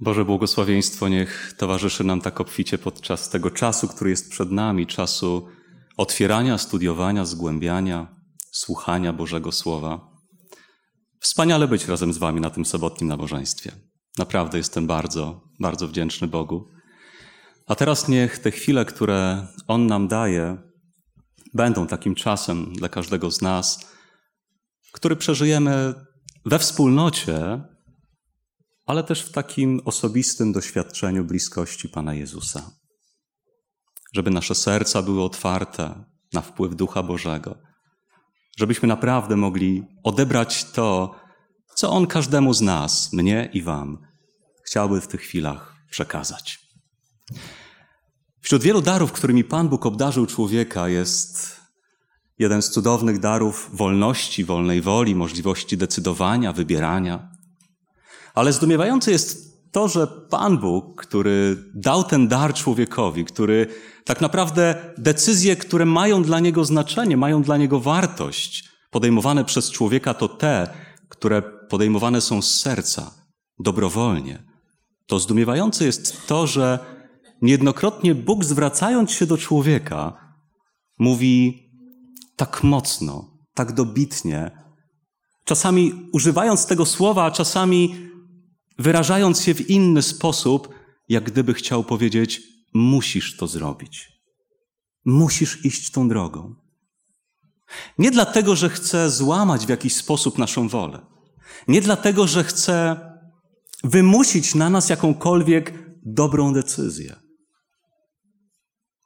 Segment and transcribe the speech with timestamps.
[0.00, 5.48] Boże błogosławieństwo niech towarzyszy nam tak obficie podczas tego czasu, który jest przed nami, czasu
[5.96, 8.16] otwierania, studiowania, zgłębiania,
[8.50, 10.08] słuchania Bożego Słowa.
[11.20, 13.72] Wspaniale być razem z Wami na tym sobotnim nabożeństwie.
[14.18, 16.68] Naprawdę jestem bardzo, bardzo wdzięczny Bogu.
[17.66, 20.56] A teraz niech te chwile, które On nam daje,
[21.54, 23.92] będą takim czasem dla każdego z nas,
[24.92, 25.94] który przeżyjemy
[26.44, 27.60] we wspólnocie,
[28.86, 32.70] ale też w takim osobistym doświadczeniu bliskości Pana Jezusa.
[34.12, 37.58] Żeby nasze serca były otwarte na wpływ Ducha Bożego,
[38.58, 41.14] żebyśmy naprawdę mogli odebrać to,
[41.74, 43.98] co On każdemu z nas, mnie i Wam,
[44.62, 46.58] chciałby w tych chwilach przekazać.
[48.40, 51.60] Wśród wielu darów, którymi Pan Bóg obdarzył człowieka, jest
[52.38, 57.35] jeden z cudownych darów wolności, wolnej woli, możliwości decydowania, wybierania.
[58.36, 63.66] Ale zdumiewające jest to, że Pan Bóg, który dał ten dar człowiekowi, który
[64.04, 70.14] tak naprawdę decyzje, które mają dla niego znaczenie, mają dla niego wartość, podejmowane przez człowieka,
[70.14, 70.68] to te,
[71.08, 73.10] które podejmowane są z serca,
[73.58, 74.42] dobrowolnie.
[75.06, 76.78] To zdumiewające jest to, że
[77.42, 80.12] niejednokrotnie Bóg, zwracając się do człowieka,
[80.98, 81.62] mówi
[82.36, 84.50] tak mocno, tak dobitnie,
[85.44, 88.06] czasami używając tego słowa, a czasami
[88.78, 90.68] wyrażając się w inny sposób,
[91.08, 92.42] jak gdyby chciał powiedzieć:
[92.74, 94.08] Musisz to zrobić.
[95.04, 96.54] Musisz iść tą drogą.
[97.98, 101.06] Nie dlatego, że chce złamać w jakiś sposób naszą wolę.
[101.68, 103.00] Nie dlatego, że chce
[103.84, 107.16] wymusić na nas jakąkolwiek dobrą decyzję.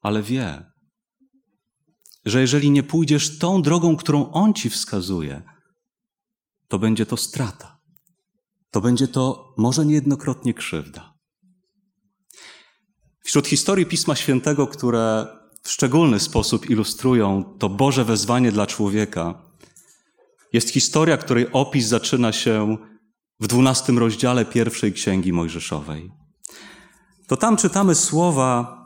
[0.02, 0.70] Ale wie,
[2.24, 5.42] że jeżeli nie pójdziesz tą drogą, którą On ci wskazuje,
[6.68, 7.69] to będzie to strata
[8.70, 11.14] to będzie to może niejednokrotnie krzywda.
[13.24, 15.26] Wśród historii Pisma Świętego, które
[15.62, 19.42] w szczególny sposób ilustrują to Boże wezwanie dla człowieka,
[20.52, 22.76] jest historia, której opis zaczyna się
[23.40, 26.10] w dwunastym rozdziale pierwszej księgi Mojżeszowej.
[27.26, 28.84] To tam czytamy słowa,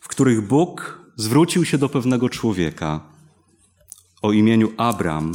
[0.00, 3.00] w których Bóg zwrócił się do pewnego człowieka
[4.22, 5.32] o imieniu Abram,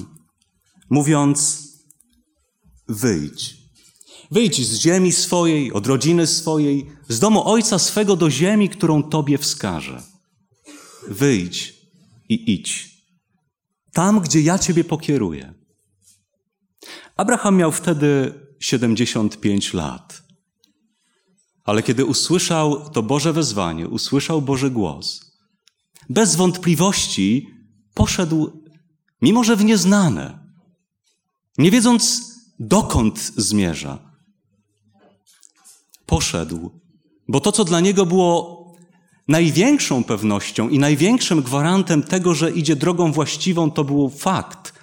[0.90, 1.65] mówiąc:
[2.88, 3.58] wyjdź.
[4.32, 9.38] Wyjdź z ziemi swojej, od rodziny swojej, z domu ojca swego do ziemi, którą tobie
[9.38, 10.04] wskażę.
[11.08, 11.74] Wyjdź
[12.30, 12.96] i idź.
[13.94, 15.54] Tam, gdzie ja ciebie pokieruję.
[17.18, 20.24] Abraham miał wtedy 75 lat.
[21.64, 25.32] Ale kiedy usłyszał to Boże wezwanie, usłyszał Boży głos,
[26.10, 27.50] bez wątpliwości
[27.94, 28.64] poszedł,
[29.22, 30.40] mimo że w nieznane,
[31.58, 34.00] nie wiedząc, dokąd zmierza.
[36.06, 36.72] Poszedł,
[37.28, 38.66] bo to, co dla niego było
[39.28, 44.74] największą pewnością i największym gwarantem tego, że idzie drogą właściwą, to był fakt,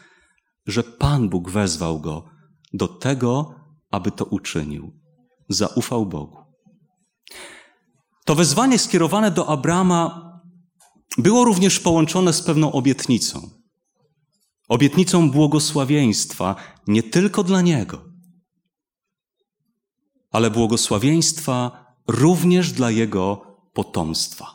[0.66, 2.24] że Pan Bóg wezwał go
[2.72, 3.54] do tego,
[3.90, 4.92] aby to uczynił.
[5.48, 6.36] Zaufał Bogu.
[8.24, 10.32] To wezwanie skierowane do Abrama
[11.18, 13.61] było również połączone z pewną obietnicą
[14.72, 16.56] obietnicą błogosławieństwa
[16.86, 18.04] nie tylko dla Niego,
[20.30, 24.46] ale błogosławieństwa również dla Jego potomstwa.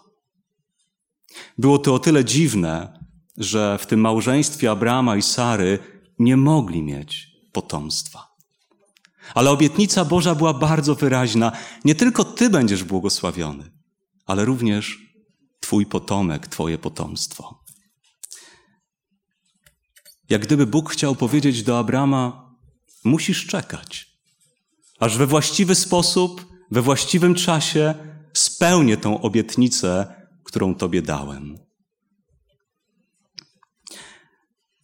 [1.57, 2.99] Było to o tyle dziwne,
[3.37, 5.79] że w tym małżeństwie Abrama i Sary
[6.19, 8.27] nie mogli mieć potomstwa.
[9.33, 11.51] Ale obietnica Boża była bardzo wyraźna.
[11.85, 13.71] Nie tylko Ty będziesz błogosławiony,
[14.25, 14.99] ale również
[15.59, 17.66] Twój potomek, Twoje potomstwo.
[20.29, 22.55] Jak gdyby Bóg chciał powiedzieć do Abrama:
[23.03, 24.17] Musisz czekać,
[24.99, 27.95] aż we właściwy sposób, we właściwym czasie
[28.33, 31.57] spełnię tą obietnicę, którą Tobie dałem.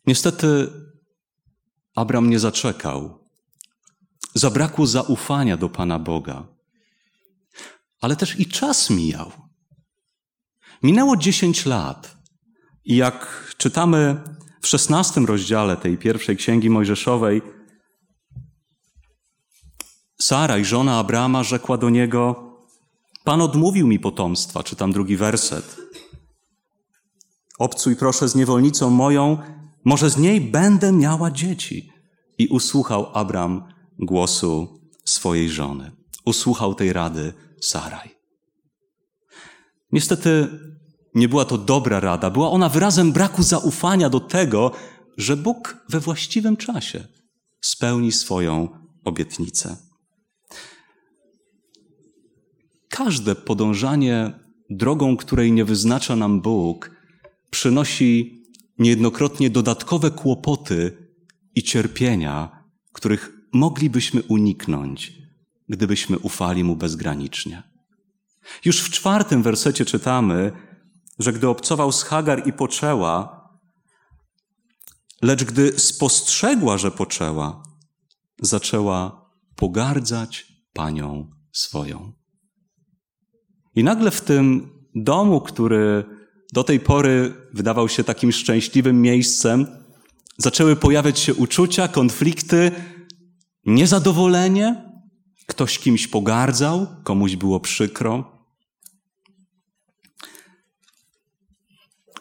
[0.08, 0.68] Niestety,
[1.96, 3.30] Abram nie zaczekał.
[4.34, 6.48] Zabrakło zaufania do Pana Boga.
[8.02, 9.32] Ale też i czas mijał.
[10.84, 12.18] Minęło dziesięć lat.
[12.86, 14.24] I jak czytamy
[14.64, 17.42] w szesnastym rozdziale tej pierwszej księgi Mojżeszowej
[20.22, 22.54] Sara i żona Abrama rzekła do niego:
[23.24, 25.78] Pan odmówił mi potomstwa, czytam drugi werset.
[27.60, 29.38] Obcuj proszę z niewolnicą moją,
[29.86, 31.92] może z niej będę miała dzieci.
[32.38, 35.92] I usłuchał Abram głosu swojej żony.
[36.26, 38.16] Usłuchał tej rady Saraj.
[39.92, 40.48] Niestety
[41.16, 44.72] nie była to dobra rada, była ona wyrazem braku zaufania do tego,
[45.18, 47.08] że Bóg we właściwym czasie
[47.62, 48.70] spełni swoją
[49.04, 49.78] obietnicę.
[52.94, 54.32] każde podążanie
[54.70, 56.92] drogą, której nie wyznacza nam Bóg,
[57.50, 58.44] przynosi
[58.80, 60.98] niejednokrotnie dodatkowe kłopoty
[61.56, 65.14] i cierpienia, których moglibyśmy uniknąć,
[65.70, 67.64] gdybyśmy ufali Mu bezgranicznie.
[68.66, 70.52] Już w czwartym wersecie czytamy,
[71.20, 73.44] że gdy obcował z Hagar i poczęła,
[75.22, 77.64] lecz gdy spostrzegła, że poczęła,
[78.40, 82.14] zaczęła pogardzać panią swoją.
[83.76, 86.06] I nagle w tym domu, który
[86.54, 89.68] do tej pory wydawał się takim szczęśliwym miejscem,
[90.38, 92.72] zaczęły pojawiać się uczucia, konflikty,
[93.66, 94.94] niezadowolenie.
[95.48, 98.33] Ktoś kimś pogardzał, komuś było przykro.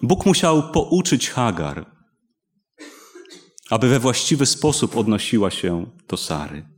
[0.03, 1.87] Bóg musiał pouczyć Hagar,
[3.71, 6.69] aby we właściwy sposób odnosiła się do Sary.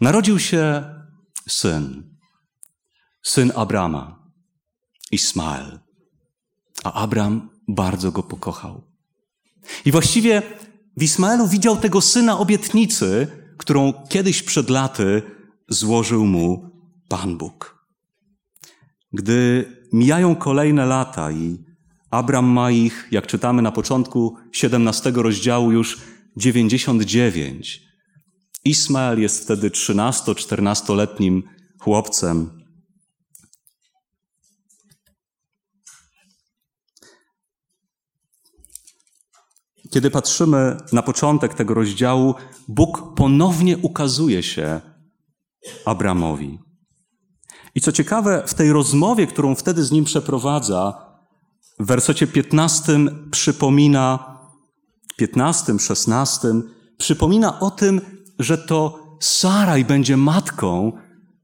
[0.00, 0.84] Narodził się
[1.48, 2.16] syn,
[3.22, 4.30] syn Abrama,
[5.10, 5.78] Ismael,
[6.84, 8.82] a Abram bardzo go pokochał.
[9.84, 10.42] I właściwie
[10.96, 13.26] w Ismaelu widział tego syna obietnicy,
[13.58, 15.22] którą kiedyś przed laty
[15.68, 16.70] złożył mu
[17.08, 17.84] Pan Bóg.
[19.12, 21.58] Gdy mijają kolejne lata i
[22.10, 25.98] Abram ma ich, jak czytamy na początku 17 rozdziału, już
[26.36, 27.82] 99.
[28.64, 31.42] Ismael jest wtedy 13-14-letnim
[31.78, 32.58] chłopcem.
[39.90, 42.34] Kiedy patrzymy na początek tego rozdziału,
[42.68, 44.80] Bóg ponownie ukazuje się
[45.84, 46.67] Abramowi.
[47.78, 51.06] I co ciekawe, w tej rozmowie, którą wtedy z nim przeprowadza,
[51.80, 52.98] w wersecie 15
[53.30, 54.38] przypomina,
[55.16, 56.48] 15, 16,
[56.96, 58.00] przypomina o tym,
[58.38, 60.92] że to Saraj będzie matką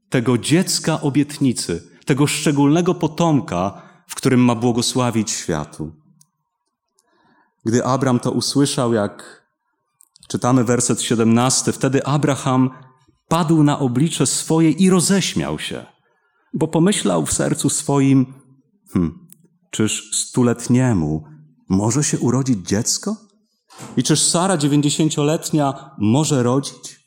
[0.09, 5.91] tego dziecka obietnicy, tego szczególnego potomka, w którym ma błogosławić światu.
[7.65, 9.45] Gdy Abram to usłyszał, jak
[10.27, 12.69] czytamy werset 17, wtedy Abraham
[13.27, 15.94] padł na oblicze swoje i roześmiał się,
[16.55, 18.33] bo pomyślał w sercu swoim,
[18.93, 19.27] hm,
[19.71, 21.23] czyż stuletniemu
[21.69, 23.15] może się urodzić dziecko?
[23.97, 26.99] I czyż Sara dziewięćdziesięcioletnia może rodzić?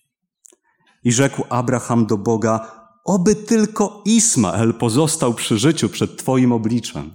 [1.05, 2.71] I rzekł Abraham do Boga,
[3.05, 7.11] oby tylko Ismael pozostał przy życiu przed Twoim obliczem.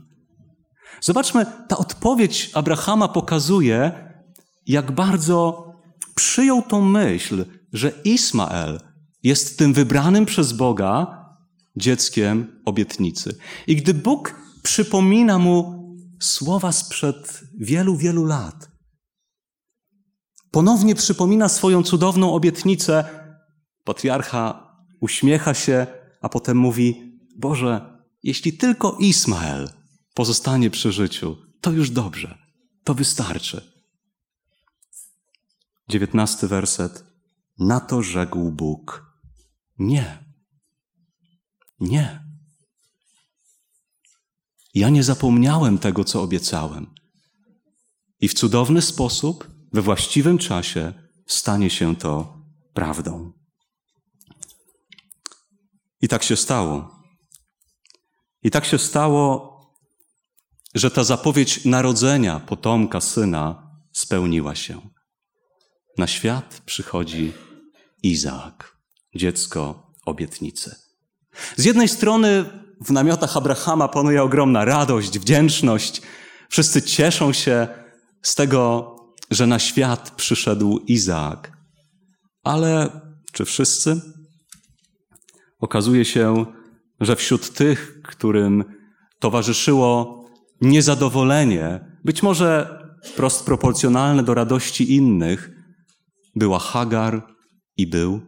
[1.02, 3.92] Zobaczmy, ta odpowiedź Abrahama pokazuje,
[4.68, 5.68] jak bardzo
[6.16, 8.80] przyjął tą myśl, że Ismael
[9.24, 11.23] jest tym wybranym przez Boga
[11.76, 13.38] dzieckiem obietnicy.
[13.68, 15.84] I gdy Bóg przypomina mu
[16.20, 18.72] słowa sprzed wielu, wielu lat,
[20.52, 23.06] ponownie przypomina swoją cudowną obietnicę,
[23.84, 25.88] patriarcha uśmiecha się,
[26.22, 29.70] a potem mówi: Boże, jeśli tylko Ismael
[30.14, 32.38] pozostanie przy życiu, to już dobrze,
[32.84, 33.74] to wystarczy.
[35.90, 37.04] Dziewiętnasty werset.
[37.60, 39.06] Na to rzekł Bóg:
[39.80, 40.23] Nie.
[41.84, 42.24] Nie.
[44.74, 46.94] Ja nie zapomniałem tego, co obiecałem.
[48.20, 50.94] I w cudowny sposób, we właściwym czasie,
[51.28, 52.38] stanie się to
[52.74, 53.32] prawdą.
[56.02, 57.04] I tak się stało.
[58.44, 59.54] I tak się stało,
[60.76, 64.82] że ta zapowiedź narodzenia potomka syna spełniła się.
[65.98, 67.34] Na świat przychodzi
[68.04, 68.78] Izaak,
[69.16, 70.83] dziecko obietnicy.
[71.58, 72.46] Z jednej strony
[72.86, 76.02] w namiotach Abrahama panuje ogromna radość, wdzięczność.
[76.50, 77.68] Wszyscy cieszą się
[78.22, 78.96] z tego,
[79.32, 81.58] że na świat przyszedł Izaak.
[82.44, 84.02] Ale czy wszyscy?
[85.60, 86.46] Okazuje się,
[87.00, 88.64] że wśród tych, którym
[89.20, 90.24] towarzyszyło
[90.62, 95.52] niezadowolenie, być może wprost proporcjonalne do radości innych,
[96.36, 97.28] była Hagar
[97.78, 98.22] i był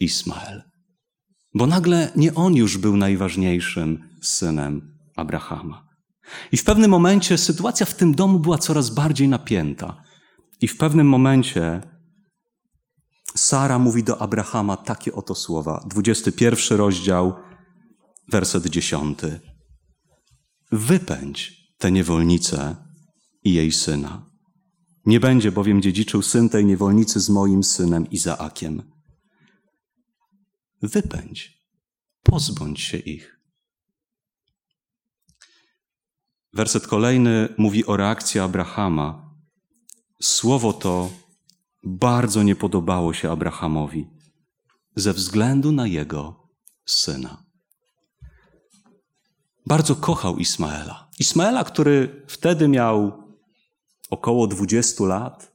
[0.00, 0.69] Ismael.
[1.54, 5.88] Bo nagle nie on już był najważniejszym synem Abrahama.
[6.52, 10.02] I w pewnym momencie sytuacja w tym domu była coraz bardziej napięta.
[10.60, 11.82] I w pewnym momencie
[13.36, 15.84] Sara mówi do Abrahama takie oto słowa.
[15.86, 17.34] 21 rozdział,
[18.28, 19.18] werset 10.
[20.72, 22.76] Wypędź tę niewolnicę
[23.44, 24.26] i jej syna.
[25.06, 28.82] Nie będzie bowiem dziedziczył syn tej niewolnicy z moim synem Izaakiem.
[30.82, 31.60] Wypędź,
[32.22, 33.40] pozbądź się ich.
[36.52, 39.34] Werset kolejny mówi o reakcji Abrahama.
[40.22, 41.10] Słowo to
[41.84, 44.10] bardzo nie podobało się Abrahamowi
[44.96, 46.48] ze względu na jego
[46.86, 47.44] syna.
[49.66, 51.10] bardzo kochał Ismaela.
[51.18, 53.22] Ismaela, który wtedy miał
[54.10, 55.52] około 20 lat.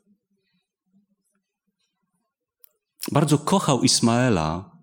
[3.11, 4.74] Bardzo kochał Ismaela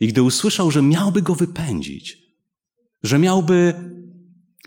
[0.00, 2.18] i gdy usłyszał, że miałby go wypędzić,
[3.02, 3.74] że miałby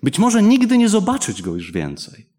[0.03, 2.29] być może nigdy nie zobaczyć go już więcej,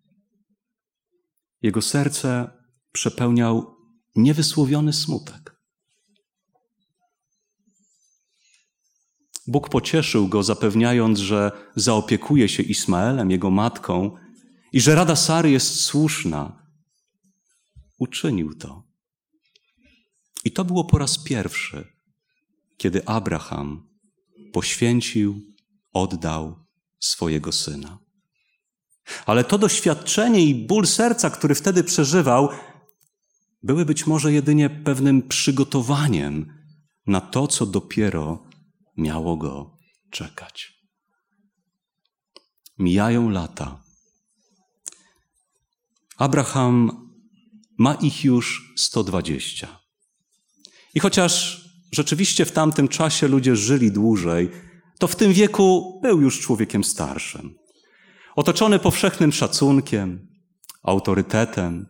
[1.62, 2.50] jego serce
[2.92, 3.76] przepełniał
[4.16, 5.60] niewysłowiony smutek.
[9.46, 14.16] Bóg pocieszył go, zapewniając, że zaopiekuje się Ismaelem, jego matką,
[14.72, 16.66] i że rada Sary jest słuszna.
[17.98, 18.82] Uczynił to.
[20.44, 21.92] I to było po raz pierwszy,
[22.80, 23.88] kiedy Abraham
[24.52, 25.40] poświęcił,
[25.92, 26.66] oddał
[27.00, 27.98] swojego syna.
[29.26, 32.48] Ale to doświadczenie i ból serca, który wtedy przeżywał,
[33.62, 36.52] były być może jedynie pewnym przygotowaniem
[37.06, 38.46] na to, co dopiero
[38.96, 39.78] miało go
[40.10, 40.72] czekać.
[42.78, 43.82] Mijają lata.
[46.16, 47.08] Abraham
[47.78, 49.80] ma ich już 120.
[50.94, 51.59] I chociaż
[51.92, 54.50] rzeczywiście w tamtym czasie ludzie żyli dłużej,
[54.98, 57.54] to w tym wieku był już człowiekiem starszym.
[58.36, 60.28] Otoczony powszechnym szacunkiem,
[60.82, 61.86] autorytetem.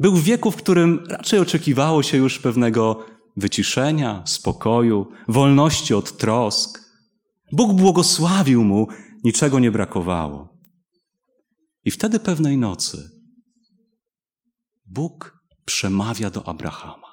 [0.00, 6.84] Był w wieku, w którym raczej oczekiwało się już pewnego wyciszenia, spokoju, wolności od trosk.
[7.52, 8.88] Bóg błogosławił mu,
[9.24, 10.58] niczego nie brakowało.
[11.84, 13.10] I wtedy pewnej nocy
[14.86, 17.03] Bóg przemawia do Abrahama.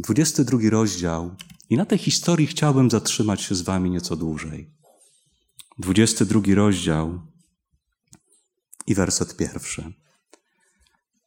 [0.00, 1.36] 22 rozdział,
[1.70, 4.70] i na tej historii chciałbym zatrzymać się z Wami nieco dłużej.
[5.78, 7.20] 22 rozdział
[8.86, 9.92] i werset pierwszy.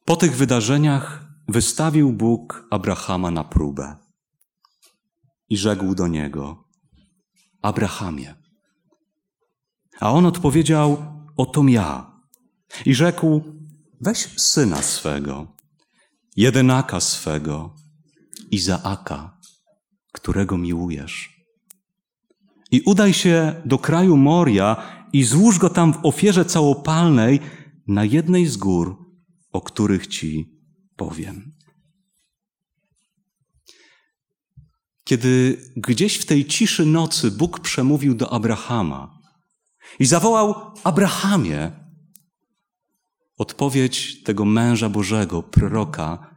[0.04, 3.96] Po tych wydarzeniach wystawił Bóg Abrahama na próbę
[5.48, 6.64] i rzekł do niego:
[7.62, 8.34] Abrahamie.
[10.00, 12.20] A on odpowiedział: Otom ja.
[12.86, 13.42] I rzekł:
[14.00, 15.46] Weź syna swego,
[16.36, 17.74] jedynaka swego,
[18.54, 19.38] Izaaka,
[20.12, 21.34] którego miłujesz.
[22.70, 24.76] I udaj się do kraju Moria
[25.12, 27.40] i złóż go tam w ofierze całopalnej
[27.86, 28.96] na jednej z gór,
[29.52, 30.58] o których ci
[30.96, 31.54] powiem.
[35.04, 39.20] Kiedy gdzieś w tej ciszy nocy Bóg przemówił do Abrahama
[39.98, 41.72] i zawołał Abrahamie,
[43.38, 46.33] odpowiedź tego męża Bożego, proroka,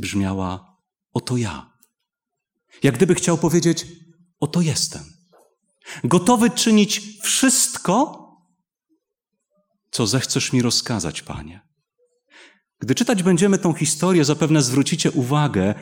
[0.00, 0.76] brzmiała:
[1.12, 1.72] Oto ja.
[2.82, 3.86] Jak gdyby chciał powiedzieć:
[4.40, 5.02] Oto jestem.
[6.04, 8.20] Gotowy czynić wszystko,
[9.90, 11.60] co zechcesz mi rozkazać, Panie.
[12.78, 15.74] Gdy czytać będziemy tą historię, zapewne zwrócicie uwagę,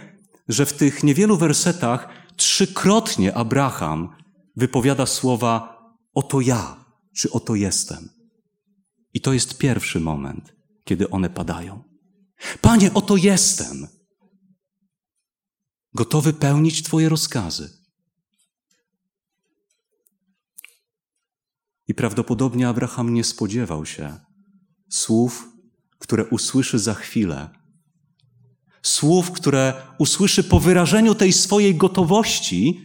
[0.48, 4.16] że w tych niewielu wersetach trzykrotnie Abraham
[4.56, 5.78] wypowiada słowa
[6.14, 6.84] oto ja,
[7.16, 8.08] czy oto jestem.
[9.14, 11.84] I to jest pierwszy moment, kiedy one padają.
[12.60, 13.87] Panie, oto jestem.
[15.95, 17.78] Gotowy pełnić Twoje rozkazy.
[21.88, 24.21] I prawdopodobnie Abraham nie spodziewał się
[24.88, 25.49] słów
[25.99, 27.50] które usłyszy za chwilę.
[28.83, 32.85] Słów, które usłyszy po wyrażeniu tej swojej gotowości,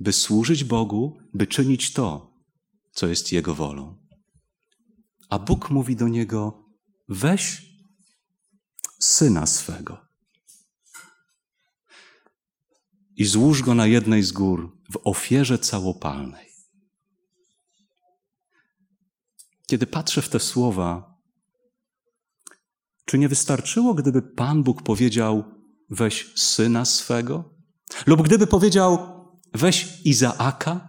[0.00, 2.34] by służyć Bogu, by czynić to,
[2.92, 3.96] co jest Jego wolą.
[5.28, 6.64] A Bóg mówi do niego:
[7.08, 7.62] weź
[8.98, 10.05] syna swego
[13.16, 16.46] i złóż go na jednej z gór w ofierze całopalnej.
[19.66, 21.16] Kiedy patrzę w te słowa,
[23.04, 25.44] czy nie wystarczyło, gdyby Pan Bóg powiedział:
[25.90, 27.54] weź syna swego?
[28.06, 28.98] Lub gdyby powiedział:
[29.54, 30.88] weź Izaaka?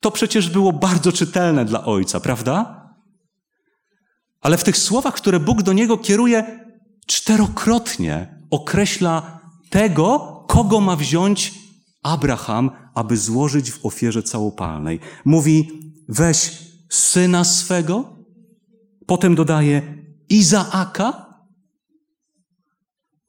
[0.00, 2.80] To przecież było bardzo czytelne dla ojca, prawda?
[4.40, 6.66] Ale w tych słowach, które Bóg do niego kieruje,
[7.06, 11.54] czterokrotnie określa tego, kogo ma wziąć
[12.02, 15.00] Abraham, aby złożyć w ofierze całopalnej.
[15.24, 15.70] Mówi:
[16.08, 18.16] weź syna swego,
[19.06, 21.26] potem dodaje Izaaka,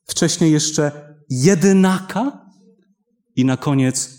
[0.06, 2.46] wcześniej jeszcze jedynaka
[3.36, 4.10] i na koniec,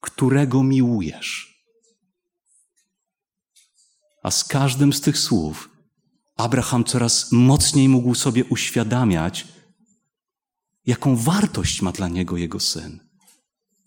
[0.00, 1.54] którego miłujesz.
[4.22, 5.70] A z każdym z tych słów
[6.36, 9.53] Abraham coraz mocniej mógł sobie uświadamiać,
[10.86, 13.00] jaką wartość ma dla niego jego syn.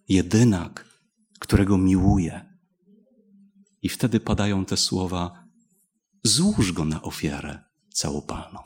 [0.09, 0.85] Jedynak,
[1.39, 2.57] którego miłuje.
[3.81, 5.47] I wtedy padają te słowa:
[6.23, 7.63] złóż go na ofiarę
[7.93, 8.59] całopalną.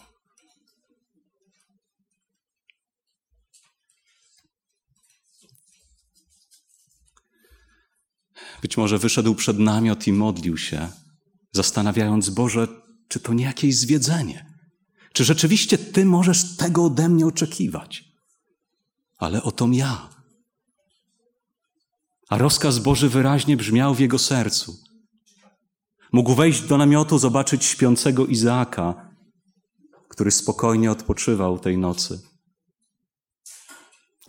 [8.61, 10.89] Być może wyszedł przed namiot i modlił się,
[11.51, 12.67] zastanawiając, Boże,
[13.07, 14.53] czy to nie jakieś zwiedzenie?
[15.13, 18.10] Czy rzeczywiście Ty możesz tego ode mnie oczekiwać?
[19.21, 20.09] Ale oto ja.
[22.29, 24.79] A rozkaz Boży wyraźnie brzmiał w jego sercu.
[26.11, 29.11] Mógł wejść do namiotu, zobaczyć śpiącego Izaaka,
[30.09, 32.21] który spokojnie odpoczywał tej nocy.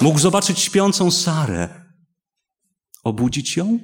[0.01, 1.93] Mógł zobaczyć śpiącą Sarę,
[3.05, 3.79] obudzić ją,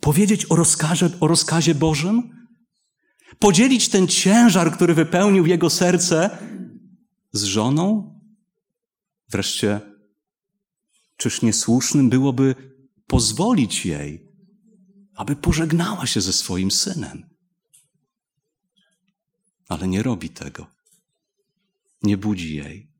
[0.00, 2.46] powiedzieć o rozkazie, o rozkazie Bożym,
[3.38, 6.38] podzielić ten ciężar, który wypełnił jego serce
[7.32, 8.12] z żoną.
[9.32, 9.80] Wreszcie,
[11.16, 12.54] czyż niesłusznym byłoby
[13.06, 14.28] pozwolić jej,
[15.14, 17.30] aby pożegnała się ze swoim synem?
[19.68, 20.66] Ale nie robi tego.
[22.02, 22.92] Nie budzi jej.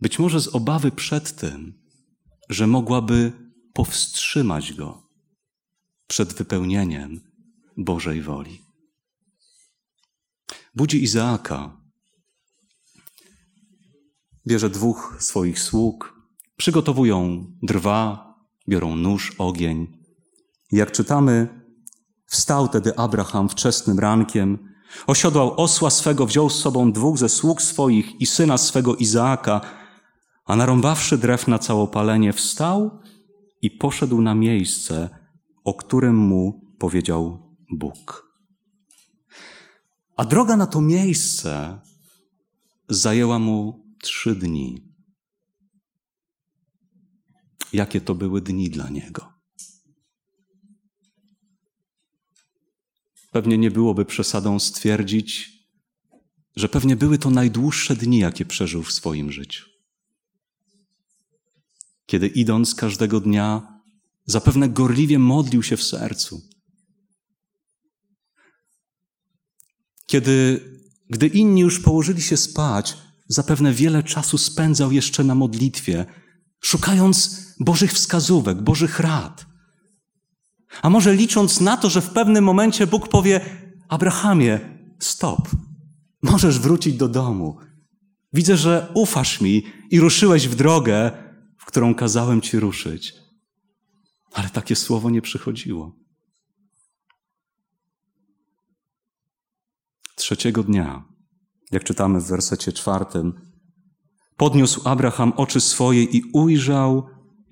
[0.00, 1.82] Być może z obawy przed tym,
[2.48, 3.32] że mogłaby
[3.72, 5.02] powstrzymać go
[6.06, 7.20] przed wypełnieniem
[7.76, 8.62] Bożej woli.
[10.74, 11.79] Budzi Izaaka.
[14.50, 16.14] Bierze dwóch swoich sług,
[16.56, 18.34] przygotowują drwa,
[18.68, 19.86] biorą nóż, ogień.
[20.72, 21.62] Jak czytamy,
[22.26, 24.58] wstał tedy Abraham wczesnym rankiem,
[25.06, 29.60] osiodłał osła swego, wziął z sobą dwóch ze sług swoich i syna swego Izaaka,
[30.46, 33.00] a narąbawszy drew na całopalenie, wstał
[33.62, 35.08] i poszedł na miejsce,
[35.64, 37.38] o którym mu powiedział
[37.72, 38.32] Bóg.
[40.16, 41.80] A droga na to miejsce
[42.88, 44.94] zajęła mu trzy dni.
[47.72, 49.32] Jakie to były dni dla niego?
[53.30, 55.52] Pewnie nie byłoby przesadą stwierdzić,
[56.56, 59.70] że pewnie były to najdłuższe dni, jakie przeżył w swoim życiu
[62.10, 63.80] kiedy idąc każdego dnia,
[64.26, 66.42] zapewne gorliwie modlił się w sercu.
[70.06, 70.60] Kiedy,
[71.10, 72.96] gdy inni już położyli się spać,
[73.30, 76.06] zapewne wiele czasu spędzał jeszcze na modlitwie,
[76.60, 79.46] szukając Bożych wskazówek, Bożych rad.
[80.82, 83.40] A może licząc na to, że w pewnym momencie Bóg powie:
[83.88, 84.60] Abrahamie,
[84.98, 85.48] stop,
[86.22, 87.58] możesz wrócić do domu.
[88.32, 91.10] Widzę, że ufasz mi i ruszyłeś w drogę,
[91.58, 93.14] w którą kazałem ci ruszyć.
[94.32, 95.96] Ale takie słowo nie przychodziło.
[100.16, 101.09] Trzeciego dnia,
[101.70, 103.40] jak czytamy w wersecie czwartym,
[104.36, 107.06] podniósł Abraham oczy swoje i ujrzał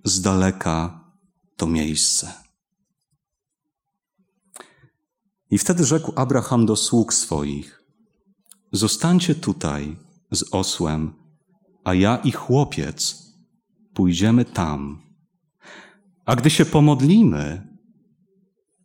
[0.04, 1.04] z daleka
[1.56, 2.32] to miejsce.
[5.50, 7.82] I wtedy rzekł Abraham do sług swoich:
[8.72, 9.96] Zostańcie tutaj
[10.30, 11.12] z osłem,
[11.84, 13.28] a ja i chłopiec
[13.94, 15.02] pójdziemy tam.
[16.24, 17.68] A gdy się pomodlimy,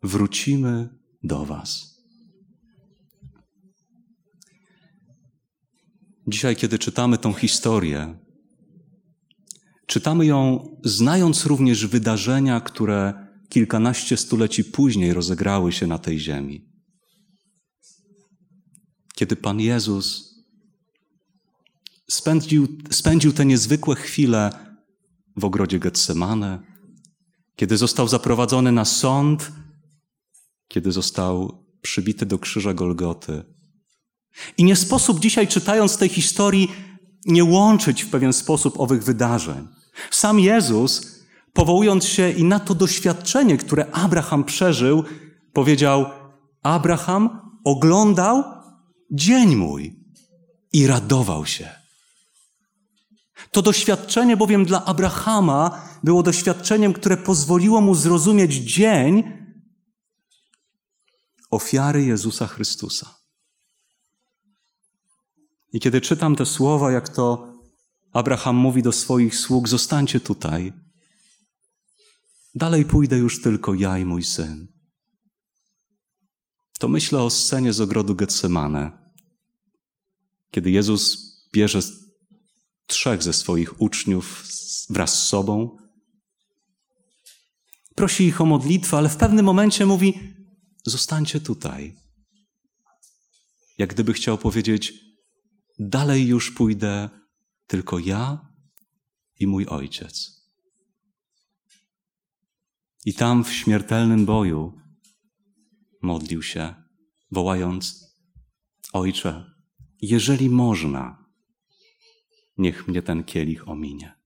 [0.03, 0.89] wrócimy
[1.23, 1.92] do Was.
[6.27, 8.17] Dzisiaj, kiedy czytamy tą historię,
[9.85, 16.65] czytamy ją znając również wydarzenia, które kilkanaście stuleci później rozegrały się na tej ziemi.
[19.15, 20.35] Kiedy Pan Jezus
[22.09, 24.49] spędził, spędził te niezwykłe chwile
[25.37, 26.59] w ogrodzie Getsemane,
[27.55, 29.51] kiedy został zaprowadzony na sąd,
[30.67, 33.52] kiedy został przybity do krzyża Golgoty.
[34.57, 36.71] I nie sposób dzisiaj, czytając tej historii,
[37.25, 39.67] nie łączyć w pewien sposób owych wydarzeń.
[40.11, 41.19] Sam Jezus,
[41.53, 45.03] powołując się i na to doświadczenie, które Abraham przeżył,
[45.53, 46.05] powiedział:
[46.63, 48.43] Abraham oglądał
[49.11, 49.99] dzień mój
[50.73, 51.69] i radował się.
[53.51, 59.23] To doświadczenie bowiem dla Abrahama było doświadczeniem, które pozwoliło mu zrozumieć dzień
[61.51, 63.22] ofiary Jezusa Chrystusa.
[65.73, 67.53] I kiedy czytam te słowa, jak to
[68.11, 70.73] Abraham mówi do swoich sług: Zostańcie tutaj.
[72.55, 74.67] Dalej pójdę już tylko ja i mój syn.
[76.79, 78.91] To myślę o scenie z ogrodu Getsemane,
[80.51, 81.17] kiedy Jezus
[81.53, 81.79] bierze
[82.87, 84.43] trzech ze swoich uczniów
[84.89, 85.77] wraz z sobą.
[87.95, 90.35] Prosi ich o modlitwę, ale w pewnym momencie mówi:
[90.85, 91.95] Zostańcie tutaj.
[93.77, 95.12] Jak gdyby chciał powiedzieć:
[95.79, 97.09] Dalej już pójdę
[97.67, 98.53] tylko ja
[99.39, 100.43] i mój ojciec.
[103.05, 104.79] I tam w śmiertelnym boju
[106.01, 106.75] modlił się,
[107.31, 108.03] wołając:
[108.93, 109.53] Ojcze,
[110.01, 111.25] jeżeli można,
[112.57, 114.23] niech mnie ten kielich ominie.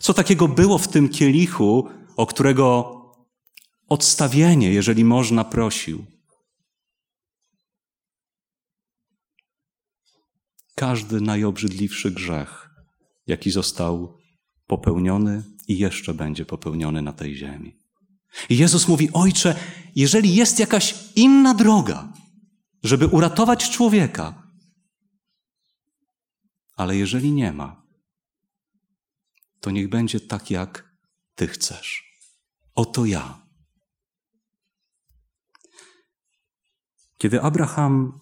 [0.00, 2.96] Co takiego było w tym kielichu, o którego
[3.88, 6.06] odstawienie, jeżeli można, prosił?
[10.80, 12.70] Każdy najobrzydliwszy grzech,
[13.26, 14.18] jaki został
[14.66, 17.78] popełniony i jeszcze będzie popełniony na tej ziemi.
[18.48, 19.56] I Jezus mówi: Ojcze,
[19.96, 22.12] jeżeli jest jakaś inna droga,
[22.82, 24.52] żeby uratować człowieka,
[26.76, 27.82] ale jeżeli nie ma,
[29.60, 30.96] to niech będzie tak, jak
[31.34, 32.04] Ty chcesz.
[32.74, 33.46] Oto ja.
[37.18, 38.20] Kiedy Abraham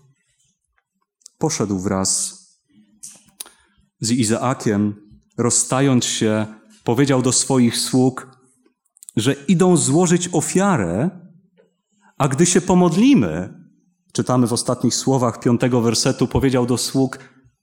[1.38, 2.37] poszedł wraz
[4.00, 4.94] z Izaakiem,
[5.38, 6.46] rozstając się,
[6.84, 8.38] powiedział do swoich sług,
[9.16, 11.10] że idą złożyć ofiarę,
[12.18, 13.54] a gdy się pomodlimy,
[14.12, 17.18] czytamy w ostatnich słowach piątego wersetu, powiedział do sług: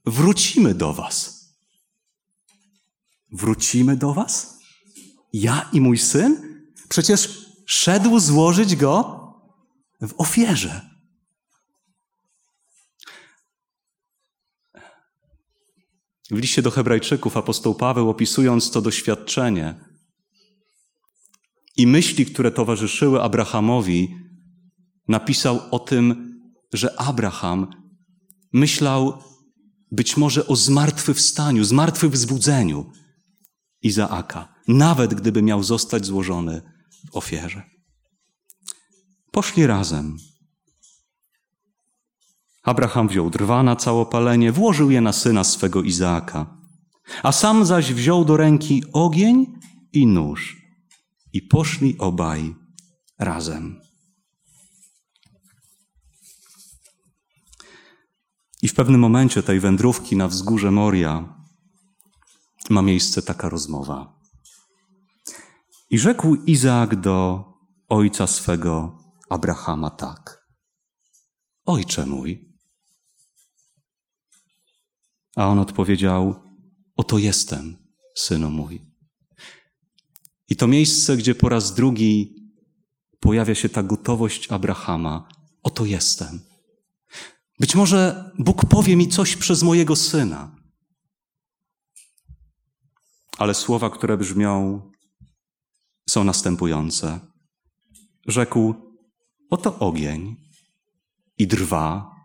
[0.06, 1.46] Wrócimy do Was.
[3.32, 4.58] Wrócimy do Was?
[5.32, 6.58] Ja i mój syn?
[6.88, 9.22] Przecież szedł złożyć go
[10.00, 10.95] w ofierze.
[16.30, 19.80] W liście do Hebrajczyków apostoł Paweł, opisując to doświadczenie
[21.76, 24.16] i myśli, które towarzyszyły Abrahamowi,
[25.08, 26.32] napisał o tym,
[26.72, 27.66] że Abraham
[28.52, 29.22] myślał
[29.92, 32.92] być może o zmartwychwstaniu, zmartwychwzbudzeniu
[33.82, 36.62] Izaaka, nawet gdyby miał zostać złożony
[37.12, 37.62] w ofierze.
[39.30, 40.16] Poszli razem.
[42.66, 46.56] Abraham wziął drwa na całopalenie, włożył je na syna swego Izaaka,
[47.22, 49.46] a sam zaś wziął do ręki ogień
[49.92, 50.56] i nóż
[51.32, 52.54] i poszli obaj
[53.18, 53.80] razem.
[58.62, 61.34] I w pewnym momencie tej wędrówki na wzgórze Moria
[62.70, 64.20] ma miejsce taka rozmowa.
[65.90, 67.44] I rzekł Izaak do
[67.88, 68.98] ojca swego
[69.30, 70.46] Abrahama tak:
[71.66, 72.45] Ojcze mój.
[75.36, 76.34] A on odpowiedział:
[76.96, 77.76] Oto jestem,
[78.14, 78.82] synu mój.
[80.48, 82.34] I to miejsce, gdzie po raz drugi
[83.20, 85.28] pojawia się ta gotowość Abrahama:
[85.62, 86.40] Oto jestem.
[87.60, 90.56] Być może Bóg powie mi coś przez mojego syna.
[93.38, 94.82] Ale słowa, które brzmią,
[96.08, 97.20] są następujące.
[98.26, 98.74] Rzekł:
[99.50, 100.36] Oto ogień
[101.38, 102.16] i drwa.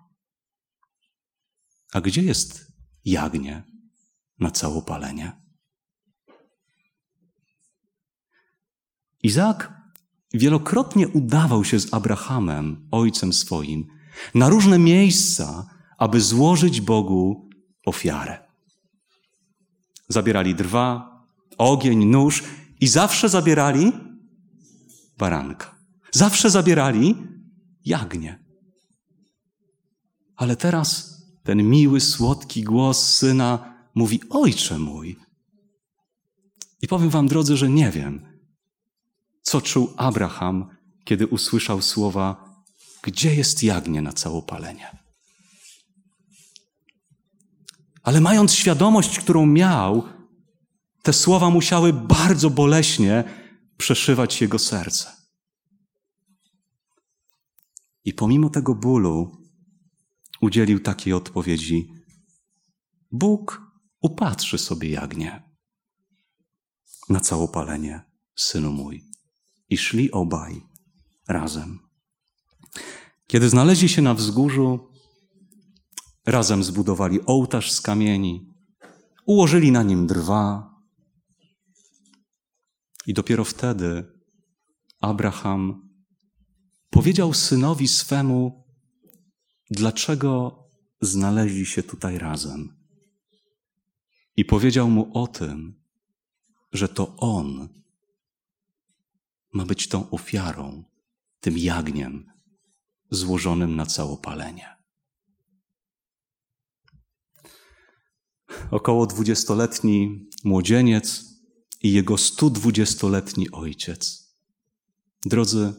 [1.93, 2.70] A gdzie jest
[3.05, 3.63] jagnię
[4.39, 5.41] na całopalenie?
[9.23, 9.81] Izaak
[10.33, 13.87] wielokrotnie udawał się z Abrahamem, ojcem swoim,
[14.35, 17.49] na różne miejsca, aby złożyć Bogu
[17.85, 18.39] ofiarę.
[20.07, 21.11] Zabierali drwa,
[21.57, 22.43] ogień, nóż
[22.79, 23.91] i zawsze zabierali
[25.17, 25.75] baranka.
[26.11, 27.15] Zawsze zabierali
[27.85, 28.43] jagnię.
[30.35, 35.19] Ale teraz ten miły, słodki głos syna mówi: Ojcze mój.
[36.81, 38.25] I powiem Wam, drodzy, że nie wiem,
[39.41, 42.55] co czuł Abraham, kiedy usłyszał słowa:
[43.03, 44.97] Gdzie jest jagnię na całopalenie?
[48.03, 50.03] Ale mając świadomość, którą miał,
[51.01, 53.23] te słowa musiały bardzo boleśnie
[53.77, 55.11] przeszywać jego serce.
[58.05, 59.40] I pomimo tego bólu
[60.41, 61.93] udzielił takiej odpowiedzi:
[63.11, 63.61] Bóg
[64.01, 65.43] upatrzy sobie jagnię
[67.09, 68.01] na całopalenie,
[68.35, 69.03] synu mój.
[69.69, 70.61] I szli obaj
[71.27, 71.79] razem.
[73.27, 74.91] Kiedy znaleźli się na wzgórzu,
[76.25, 78.53] razem zbudowali ołtarz z kamieni,
[79.25, 80.75] ułożyli na nim drwa.
[83.07, 84.11] I dopiero wtedy
[85.01, 85.89] Abraham
[86.89, 88.60] powiedział synowi swemu,
[89.71, 90.63] dlaczego
[91.01, 92.75] znaleźli się tutaj razem.
[94.37, 95.81] I powiedział mu o tym,
[96.73, 97.69] że to on
[99.53, 100.83] ma być tą ofiarą,
[101.39, 102.31] tym jagniem
[103.09, 104.75] złożonym na całopalenie.
[108.71, 111.25] Około dwudziestoletni młodzieniec
[111.81, 114.31] i jego stu dwudziestoletni ojciec.
[115.25, 115.73] Drodzy,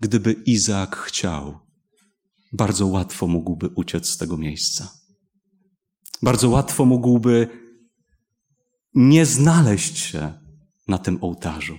[0.00, 1.69] gdyby Izaak chciał,
[2.52, 4.90] bardzo łatwo mógłby uciec z tego miejsca.
[6.22, 7.48] Bardzo łatwo mógłby
[8.94, 10.32] nie znaleźć się
[10.88, 11.78] na tym ołtarzu.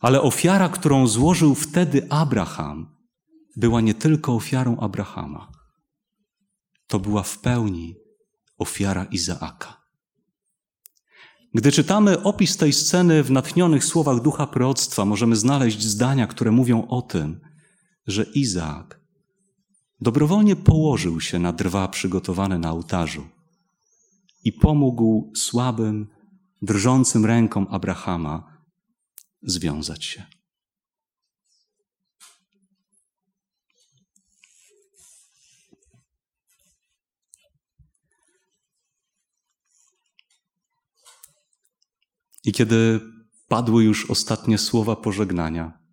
[0.00, 2.96] Ale ofiara, którą złożył wtedy Abraham,
[3.56, 5.52] była nie tylko ofiarą Abrahama.
[6.86, 7.94] To była w pełni
[8.58, 9.84] ofiara Izaaka.
[11.54, 16.88] Gdy czytamy opis tej sceny w natchnionych słowach ducha proroctwa, możemy znaleźć zdania, które mówią
[16.88, 17.40] o tym,
[18.06, 19.00] że Izaak
[20.00, 23.28] dobrowolnie położył się na drwa przygotowane na ołtarzu
[24.44, 26.08] i pomógł słabym,
[26.62, 28.58] drżącym rękom Abrahama
[29.42, 30.26] związać się.
[42.44, 43.00] I kiedy
[43.48, 45.83] padły już ostatnie słowa pożegnania,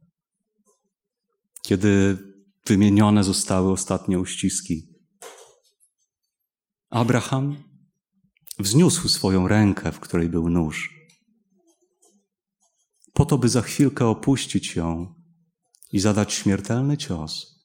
[1.62, 2.18] kiedy
[2.66, 4.92] wymienione zostały ostatnie uściski,
[6.90, 7.64] Abraham
[8.60, 11.02] wzniósł swoją rękę, w której był nóż,
[13.14, 15.16] po to, by za chwilkę opuścić ją
[15.92, 17.62] i zadać śmiertelny cios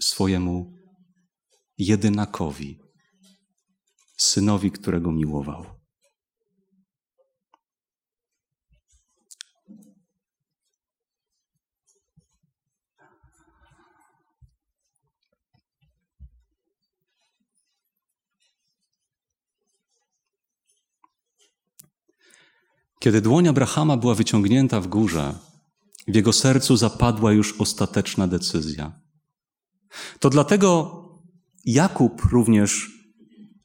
[0.00, 0.74] swojemu
[1.78, 2.80] jedynakowi,
[4.16, 5.73] synowi, którego miłował.
[23.04, 25.34] Kiedy dłoń Abrahama była wyciągnięta w górze,
[26.08, 28.92] w jego sercu zapadła już ostateczna decyzja.
[30.18, 30.92] To dlatego
[31.64, 32.90] Jakub również,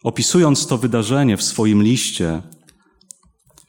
[0.03, 2.41] opisując to wydarzenie w swoim liście,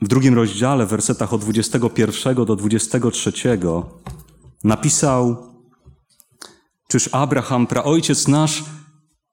[0.03, 3.33] w drugim rozdziale, w wersetach od 21 do 23,
[4.65, 5.37] napisał:
[6.89, 8.65] Czyż Abraham, praojciec nasz,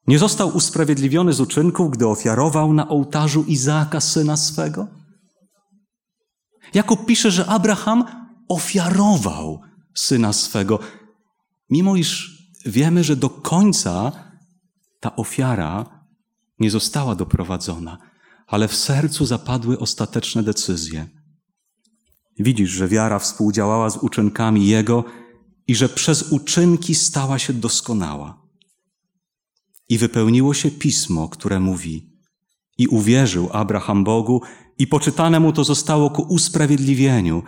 [0.08, 4.88] nie został usprawiedliwiony z uczynków, gdy ofiarował na ołtarzu Izaaka syna swego?
[6.74, 8.06] Jakub pisze, że Abraham
[8.48, 9.62] ofiarował
[9.94, 10.80] syna swego,
[11.70, 14.12] mimo iż wiemy, że do końca
[15.00, 16.06] ta ofiara
[16.60, 17.98] nie została doprowadzona,
[18.48, 21.08] ale w sercu zapadły ostateczne decyzje.
[22.40, 25.04] Widzisz, że wiara współdziałała z uczynkami Jego
[25.68, 28.42] i że przez uczynki stała się doskonała.
[29.90, 32.10] I wypełniło się pismo, które mówi:
[32.78, 34.42] I uwierzył Abraham Bogu,
[34.78, 37.44] i poczytane mu to zostało ku usprawiedliwieniu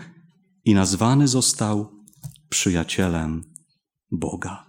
[0.66, 2.06] i nazwany został
[2.50, 3.54] przyjacielem
[4.12, 4.66] Boga.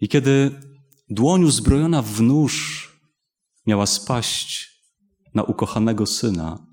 [0.00, 0.60] I kiedy
[1.08, 2.54] dłoń uzbrojona w nóż
[3.66, 4.80] miała spaść
[5.34, 6.66] na ukochanego syna,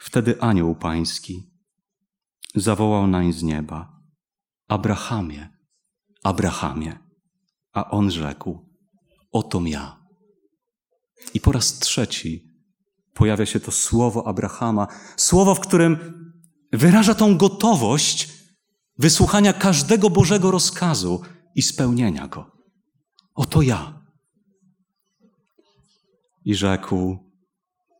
[0.00, 1.50] wtedy anioł pański
[2.54, 4.02] zawołał nań z nieba:
[4.68, 5.48] Abrahamie,
[6.24, 7.07] Abrahamie.
[7.78, 8.58] A on rzekł:
[9.32, 9.98] Oto ja.
[11.34, 12.44] I po raz trzeci
[13.14, 14.86] pojawia się to słowo Abrahama,
[15.16, 15.98] słowo, w którym
[16.72, 18.28] wyraża tą gotowość
[18.98, 21.20] wysłuchania każdego Bożego rozkazu
[21.54, 22.50] i spełnienia go.
[23.34, 24.04] Oto ja.
[26.44, 27.18] I rzekł: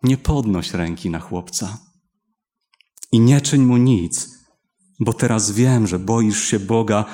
[0.02, 1.78] Nie podnoś ręki na chłopca
[3.12, 4.28] i nie czyń mu nic,
[5.00, 7.04] bo teraz wiem, że boisz się Boga,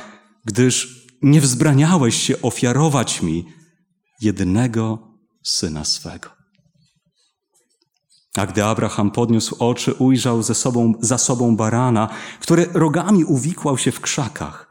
[0.44, 3.44] gdyż nie wzbraniałeś się ofiarować mi
[4.20, 4.98] jedynego
[5.42, 6.30] syna swego.
[8.37, 12.08] A gdy Abraham podniósł oczy, ujrzał ze sobą, za sobą barana,
[12.40, 14.68] który rogami uwikłał się w krzakach.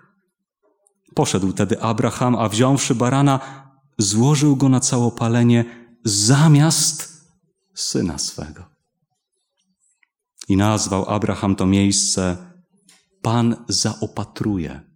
[1.15, 3.39] Poszedł tedy Abraham, a wziąwszy barana,
[3.97, 5.65] złożył go na całopalenie
[6.05, 7.23] zamiast
[7.75, 8.65] syna swego.
[10.47, 12.37] I nazwał Abraham to miejsce
[13.21, 14.92] Pan zaopatruje.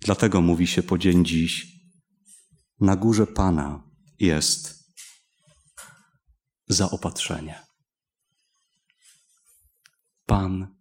[0.00, 1.66] Dlatego mówi się po dzień dziś,
[2.80, 3.82] na górze Pana
[4.18, 4.84] jest
[6.68, 7.66] zaopatrzenie.
[10.26, 10.76] Pan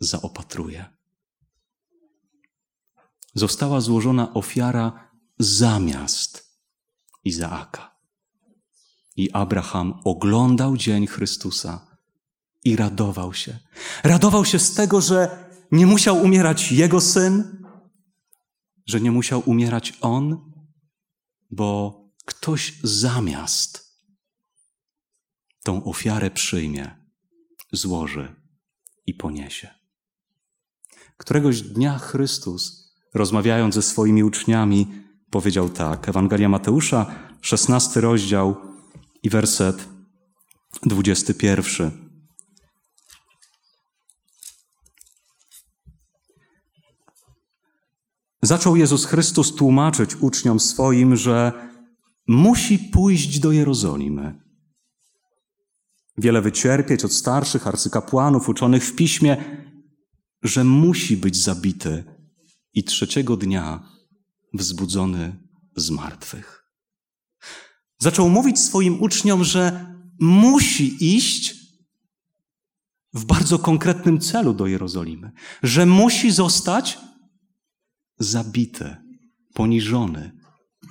[0.00, 0.84] zaopatruje.
[3.34, 6.58] Została złożona ofiara zamiast
[7.24, 7.96] Izaaka.
[9.16, 11.86] I Abraham oglądał dzień Chrystusa
[12.64, 13.58] i radował się.
[14.04, 17.61] Radował się z tego, że nie musiał umierać jego syn,
[18.86, 20.52] że nie musiał umierać on,
[21.50, 23.92] bo ktoś zamiast
[25.62, 26.96] tą ofiarę przyjmie,
[27.72, 28.34] złoży
[29.06, 29.68] i poniesie.
[31.16, 34.86] Któregoś dnia Chrystus, rozmawiając ze swoimi uczniami,
[35.30, 36.08] powiedział tak.
[36.08, 38.56] Ewangelia Mateusza, 16 rozdział
[39.22, 39.88] i werset
[40.82, 42.01] 21.
[48.42, 51.52] zaczął Jezus Chrystus tłumaczyć uczniom swoim, że
[52.28, 54.42] musi pójść do Jerozolimy.
[56.18, 59.36] Wiele wycierpieć od starszych arcykapłanów uczonych w piśmie,
[60.42, 62.04] że musi być zabity
[62.74, 63.88] i trzeciego dnia
[64.54, 65.36] wzbudzony
[65.76, 66.64] z martwych.
[67.98, 71.54] Zaczął mówić swoim uczniom, że musi iść
[73.14, 76.98] w bardzo konkretnym celu do Jerozolimy, że musi zostać
[78.22, 78.96] zabity,
[79.54, 80.32] poniżony,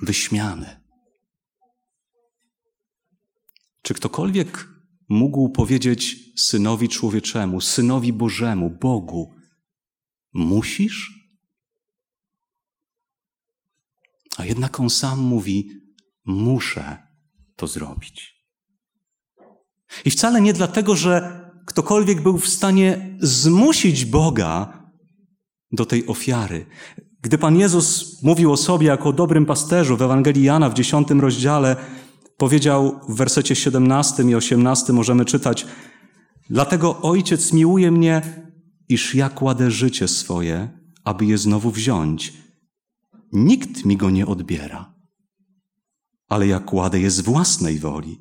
[0.02, 0.82] wyśmiany.
[3.82, 4.68] Czy ktokolwiek
[5.08, 9.34] mógł powiedzieć synowi człowieczemu, synowi Bożemu, Bogu,
[10.32, 11.22] musisz?
[14.36, 15.70] A jednak on sam mówi:
[16.24, 16.98] Muszę
[17.56, 18.32] to zrobić.
[20.04, 24.82] I wcale nie dlatego, że ktokolwiek był w stanie zmusić Boga
[25.72, 26.66] do tej ofiary.
[27.22, 31.20] Gdy Pan Jezus mówił o sobie jako o dobrym pasterzu w Ewangelii Jana w dziesiątym
[31.20, 31.76] rozdziale,
[32.36, 35.66] powiedział w wersecie 17 i 18 możemy czytać:
[36.50, 38.22] Dlatego Ojciec miłuje mnie,
[38.88, 40.68] iż ja kładę życie swoje,
[41.04, 42.32] aby je znowu wziąć.
[43.32, 44.94] Nikt mi go nie odbiera,
[46.28, 48.20] ale ja kładę je z własnej woli.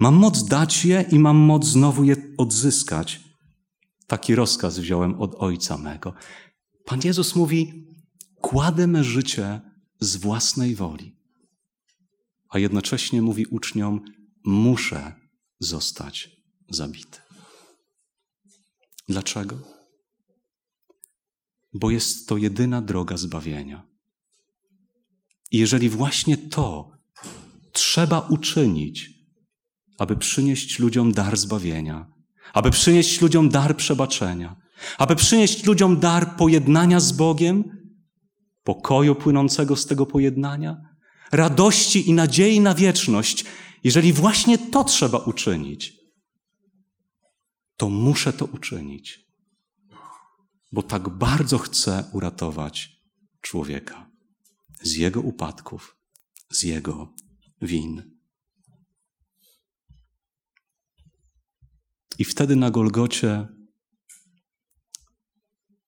[0.00, 3.20] Mam moc dać je i mam moc znowu je odzyskać.
[4.06, 6.12] Taki rozkaz wziąłem od Ojca mego.
[6.84, 7.86] Pan Jezus mówi:
[8.40, 9.60] Kładę me życie
[10.00, 11.16] z własnej woli,
[12.48, 14.00] a jednocześnie mówi uczniom:
[14.44, 15.12] Muszę
[15.60, 16.30] zostać
[16.68, 17.18] zabity.
[19.08, 19.58] Dlaczego?
[21.72, 23.86] Bo jest to jedyna droga zbawienia.
[25.50, 26.92] I jeżeli właśnie to
[27.72, 29.10] trzeba uczynić,
[29.98, 32.12] aby przynieść ludziom dar zbawienia,
[32.52, 34.63] aby przynieść ludziom dar przebaczenia,
[34.98, 37.64] aby przynieść ludziom dar pojednania z Bogiem,
[38.64, 40.76] pokoju płynącego z tego pojednania,
[41.32, 43.44] radości i nadziei na wieczność,
[43.84, 45.92] jeżeli właśnie to trzeba uczynić,
[47.76, 49.26] to muszę to uczynić,
[50.72, 53.00] bo tak bardzo chcę uratować
[53.40, 54.10] człowieka
[54.82, 55.96] z jego upadków,
[56.50, 57.14] z jego
[57.62, 58.14] win.
[62.18, 63.48] I wtedy na Golgocie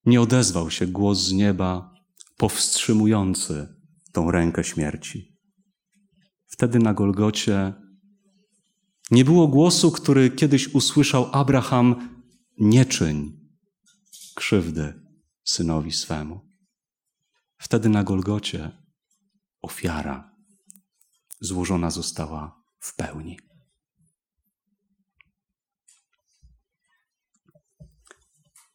[0.07, 1.95] nie odezwał się głos z nieba
[2.37, 3.69] powstrzymujący
[4.13, 5.37] tą rękę śmierci.
[6.47, 7.75] Wtedy na Golgocie
[9.11, 12.19] nie było głosu, który kiedyś usłyszał Abraham:
[12.59, 13.41] Nie czyń
[14.35, 15.03] krzywdy
[15.45, 16.41] synowi swemu.
[17.59, 18.71] Wtedy na Golgocie
[19.63, 20.37] ofiara
[21.41, 23.46] złożona została w pełni.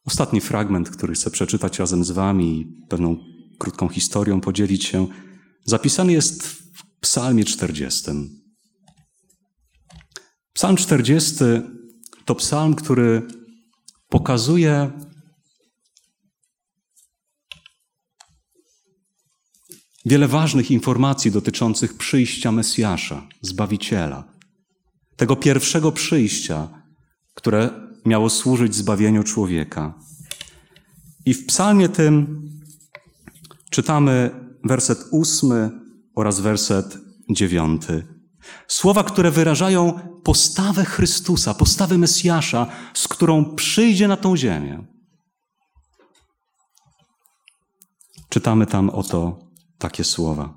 [0.04, 3.16] Ostatni fragment, który chcę przeczytać razem z Wami i pewną
[3.58, 5.06] krótką historią podzielić się,
[5.64, 6.62] zapisany jest w
[7.00, 8.10] Psalmie 40.
[10.52, 11.34] Psalm 40
[12.24, 13.22] to psalm, który
[14.08, 14.90] pokazuje
[20.04, 24.24] wiele ważnych informacji dotyczących przyjścia Mesjasza, Zbawiciela,
[25.16, 26.82] tego pierwszego przyjścia,
[27.34, 29.94] które miało służyć zbawieniu człowieka.
[31.26, 32.48] I w psalmie tym
[33.70, 34.30] czytamy
[34.64, 35.70] werset ósmy
[36.14, 36.98] oraz werset
[37.30, 38.06] dziewiąty.
[38.68, 44.86] Słowa, które wyrażają postawę Chrystusa, postawę Mesjasza, z którą przyjdzie na tą ziemię.
[48.28, 49.38] Czytamy tam oto
[49.78, 50.54] takie słowa.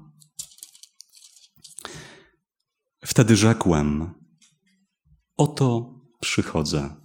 [3.06, 4.14] Wtedy rzekłem:
[5.38, 7.05] Oto przychodzę.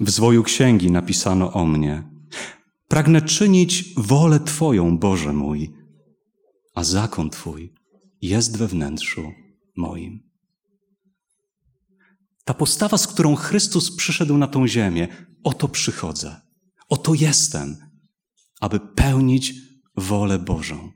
[0.00, 2.02] W zwoju księgi napisano o mnie:
[2.88, 5.74] Pragnę czynić wolę Twoją, Boże mój,
[6.74, 7.74] a zakon Twój
[8.22, 9.32] jest we wnętrzu
[9.76, 10.22] moim.
[12.44, 15.08] Ta postawa, z którą Chrystus przyszedł na tą ziemię,
[15.44, 16.40] oto przychodzę,
[16.88, 17.76] oto jestem,
[18.60, 19.54] aby pełnić
[19.96, 20.92] wolę Bożą.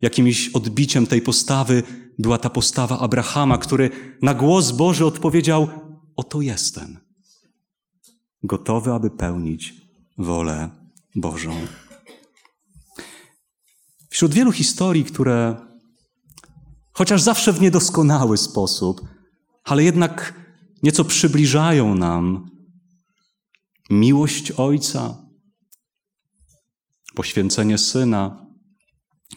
[0.00, 1.82] Jakimś odbiciem tej postawy
[2.18, 3.90] była ta postawa Abrahama, który
[4.22, 5.68] na głos Boży odpowiedział:
[6.16, 7.03] Oto jestem
[8.44, 9.74] gotowy, aby pełnić
[10.18, 10.70] wolę
[11.14, 11.54] Bożą.
[14.10, 15.56] Wśród wielu historii, które
[16.92, 19.00] chociaż zawsze w niedoskonały sposób,
[19.64, 20.34] ale jednak
[20.82, 22.50] nieco przybliżają nam
[23.90, 25.16] miłość Ojca,
[27.14, 28.46] poświęcenie Syna,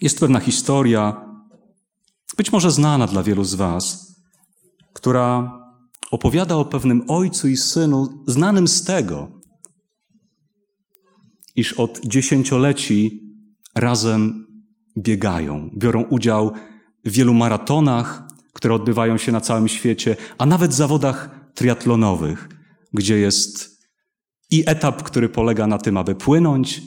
[0.02, 1.28] jest pewna historia,
[2.38, 4.16] być może znana dla wielu z Was,
[4.94, 5.52] która
[6.12, 9.42] opowiada o pewnym ojcu i synu, znanym z tego,
[11.56, 13.22] iż od dziesięcioleci
[13.76, 14.48] razem
[14.98, 16.52] biegają, biorą udział
[17.06, 22.50] w wielu maratonach, które odbywają się na całym świecie, a nawet zawodach triatlonowych,
[22.94, 23.78] gdzie jest
[24.52, 26.82] i etap, który polega na tym, aby płynąć,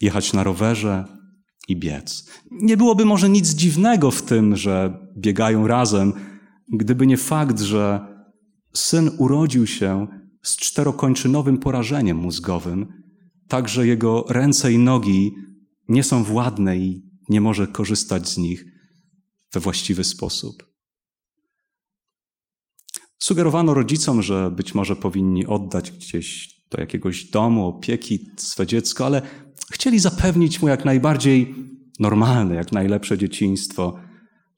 [0.00, 1.04] jechać na rowerze
[1.68, 2.30] i biec.
[2.50, 6.12] Nie byłoby może nic dziwnego w tym, że biegają razem,
[6.72, 8.11] gdyby nie fakt, że
[8.74, 10.06] syn urodził się
[10.42, 13.02] z czterokończynowym porażeniem mózgowym,
[13.48, 15.34] tak że jego ręce i nogi
[15.88, 18.64] nie są władne i nie może korzystać z nich
[19.52, 20.72] we właściwy sposób.
[23.18, 29.22] Sugerowano rodzicom, że być może powinni oddać gdzieś do jakiegoś domu opieki swe dziecko, ale
[29.72, 31.54] chcieli zapewnić mu jak najbardziej
[31.98, 33.98] normalne, jak najlepsze dzieciństwo.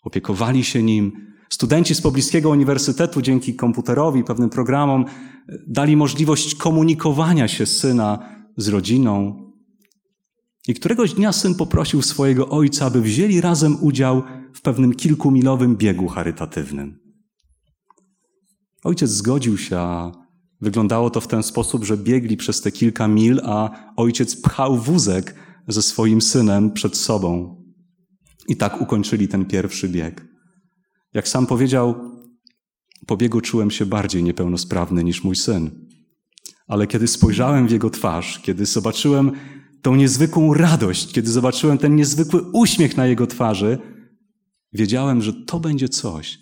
[0.02, 1.33] Opiekowali się nim.
[1.54, 5.04] Studenci z pobliskiego uniwersytetu dzięki komputerowi, pewnym programom
[5.66, 8.18] dali możliwość komunikowania się syna
[8.56, 9.42] z rodziną.
[10.68, 14.22] I któregoś dnia syn poprosił swojego ojca, aby wzięli razem udział
[14.54, 16.98] w pewnym kilkumilowym biegu charytatywnym.
[18.84, 20.12] Ojciec zgodził się, a
[20.60, 25.34] wyglądało to w ten sposób, że biegli przez te kilka mil, a ojciec pchał wózek
[25.68, 27.56] ze swoim synem przed sobą.
[28.48, 30.33] I tak ukończyli ten pierwszy bieg.
[31.14, 32.10] Jak sam powiedział,
[33.06, 35.88] po biegu czułem się bardziej niepełnosprawny niż mój syn.
[36.66, 39.32] Ale kiedy spojrzałem w jego twarz, kiedy zobaczyłem
[39.82, 43.78] tą niezwykłą radość, kiedy zobaczyłem ten niezwykły uśmiech na jego twarzy,
[44.72, 46.38] wiedziałem, że to będzie coś,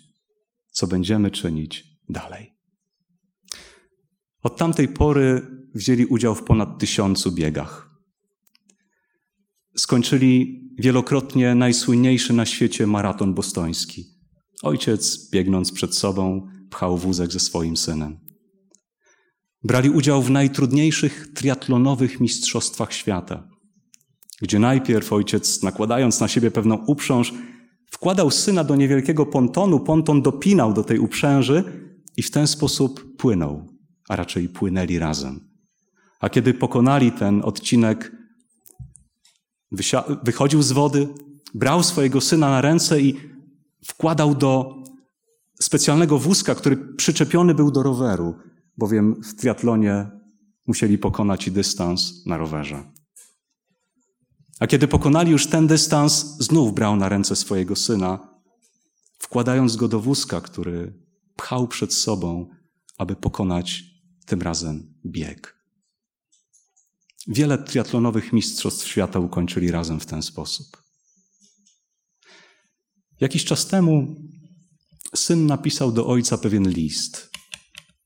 [0.71, 2.53] co będziemy czynić dalej.
[4.43, 5.41] Od tamtej pory
[5.75, 7.89] wzięli udział w ponad tysiącu biegach.
[9.77, 14.12] Skończyli wielokrotnie najsłynniejszy na świecie maraton bostoński.
[14.63, 18.19] Ojciec, biegnąc przed sobą, pchał wózek ze swoim synem.
[19.63, 23.47] Brali udział w najtrudniejszych triatlonowych mistrzostwach świata,
[24.41, 27.33] gdzie najpierw ojciec, nakładając na siebie pewną uprząż,
[27.91, 31.63] wkładał syna do niewielkiego pontonu, ponton dopinał do tej uprzęży
[32.17, 33.67] i w ten sposób płynął,
[34.09, 35.39] a raczej płynęli razem.
[36.19, 38.11] A kiedy pokonali ten odcinek,
[40.23, 41.07] wychodził z wody,
[41.53, 43.32] brał swojego syna na ręce i
[43.85, 44.83] wkładał do
[45.61, 48.35] specjalnego wózka, który przyczepiony był do roweru,
[48.77, 50.07] bowiem w triatlonie
[50.67, 52.83] musieli pokonać i dystans na rowerze.
[54.59, 58.39] A kiedy pokonali już ten dystans, znów brał na ręce swojego syna,
[59.19, 60.93] wkładając go do wózka, który
[61.35, 62.49] pchał przed sobą,
[62.97, 63.83] aby pokonać
[64.25, 65.63] tym razem bieg.
[67.27, 70.82] Wiele triatlonowych mistrzostw świata ukończyli razem w ten sposób.
[73.23, 74.15] Jakiś czas temu
[75.15, 77.29] syn napisał do ojca pewien list.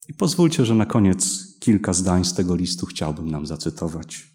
[0.09, 4.27] I pozwólcie, że na koniec kilka zdań z tego listu chciałbym nam zacytować.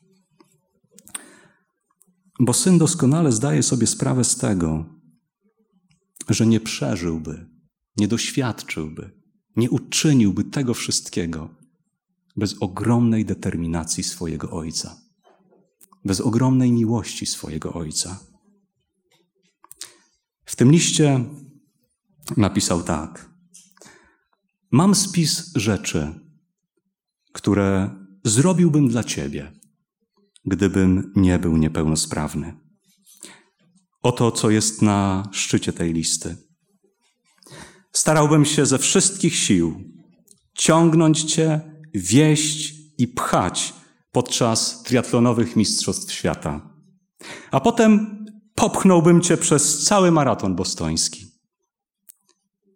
[2.41, 4.85] Bo syn doskonale zdaje sobie sprawę z tego,
[6.29, 7.47] że nie przeżyłby,
[7.97, 9.11] nie doświadczyłby,
[9.57, 11.55] nie uczyniłby tego wszystkiego
[12.37, 15.01] bez ogromnej determinacji swojego ojca,
[16.05, 18.32] bez ogromnej miłości swojego ojca.
[20.53, 21.25] W tym liście
[22.37, 23.31] napisał tak:
[24.71, 26.15] Mam spis rzeczy,
[27.33, 27.91] które
[28.25, 29.53] zrobiłbym dla ciebie,
[30.45, 32.57] gdybym nie był niepełnosprawny.
[34.03, 36.37] Oto, co jest na szczycie tej listy.
[37.93, 39.85] Starałbym się ze wszystkich sił
[40.55, 41.61] ciągnąć cię,
[41.95, 43.75] wieść i pchać
[44.11, 46.75] podczas triatlonowych mistrzostw świata.
[47.51, 48.22] A potem
[48.63, 51.27] popchnąłbym cię przez cały maraton bostoński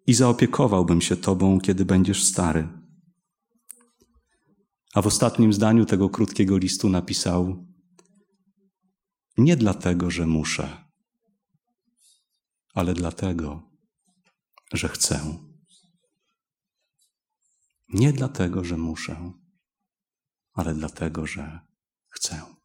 [0.07, 2.67] i zaopiekowałbym się Tobą, kiedy będziesz stary.
[4.93, 7.65] A w ostatnim zdaniu tego krótkiego listu napisał:
[9.37, 10.77] Nie dlatego, że muszę,
[12.73, 13.61] ale dlatego,
[14.73, 15.37] że chcę.
[17.89, 19.31] Nie dlatego, że muszę,
[20.53, 21.59] ale dlatego, że
[22.09, 22.56] chcę.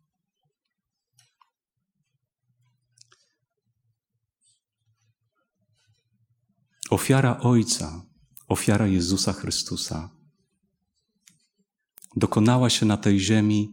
[6.92, 8.02] Ofiara Ojca,
[8.48, 10.10] ofiara Jezusa Chrystusa
[12.16, 13.70] dokonała się na tej ziemi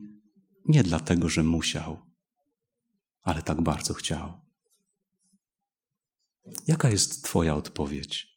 [0.65, 1.97] nie dlatego, że musiał,
[3.21, 4.33] ale tak bardzo chciał.
[6.67, 8.27] Jaka jest Twoja odpowiedź,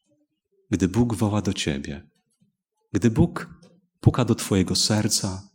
[0.70, 2.10] gdy Bóg woła do Ciebie,
[2.92, 3.54] gdy Bóg
[4.00, 5.48] puka do Twojego serca,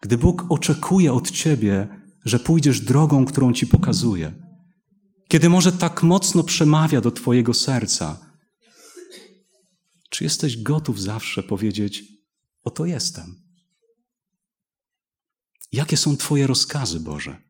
[0.00, 4.34] gdy Bóg oczekuje od Ciebie, że pójdziesz drogą, którą Ci pokazuje,
[5.28, 8.29] kiedy może tak mocno przemawia do Twojego serca,
[10.10, 12.04] czy jesteś gotów zawsze powiedzieć:
[12.62, 13.42] Oto jestem?
[15.72, 17.42] Jakie są Twoje rozkazy, Boże?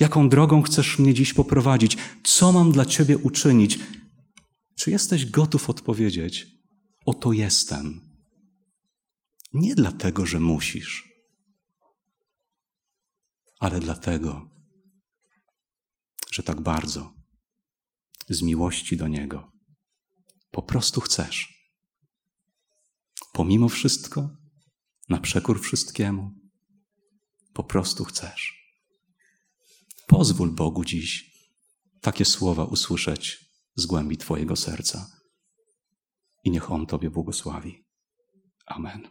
[0.00, 1.96] Jaką drogą chcesz mnie dziś poprowadzić?
[2.24, 3.78] Co mam dla Ciebie uczynić?
[4.76, 6.46] Czy jesteś gotów odpowiedzieć:
[7.06, 8.00] Oto jestem?
[9.52, 11.08] Nie dlatego, że musisz,
[13.60, 14.50] ale dlatego,
[16.32, 17.14] że tak bardzo
[18.28, 19.53] z miłości do Niego
[20.54, 21.68] po prostu chcesz.
[23.32, 24.28] Pomimo wszystko,
[25.08, 26.30] na przekór wszystkiemu,
[27.54, 28.64] po prostu chcesz.
[30.06, 31.34] Pozwól Bogu dziś
[32.00, 35.10] takie słowa usłyszeć z głębi Twojego serca
[36.44, 37.84] i niech On Tobie błogosławi.
[38.66, 39.08] Amen.